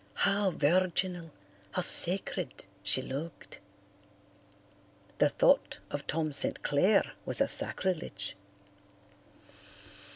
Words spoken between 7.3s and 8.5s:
a sacrilege.